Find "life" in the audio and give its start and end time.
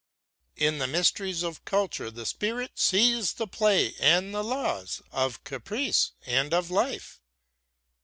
6.71-7.21